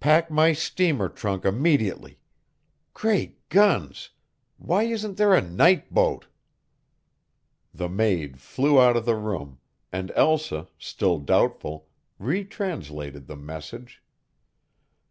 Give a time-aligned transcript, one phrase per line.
[0.00, 2.18] Pack my steamer trunk immediately.
[2.94, 4.08] Great guns!
[4.56, 6.28] Why isn't there a night boat?"
[7.74, 9.58] The maid flew out of the room,
[9.92, 14.00] and Elsa, still doubtful, retranslated the message.